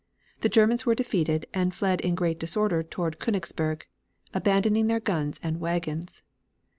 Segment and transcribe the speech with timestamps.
[0.39, 3.83] The Germans were defeated, and fled in great disorder toward Koenigsberg,
[4.33, 6.23] abandoning their guns and wagons.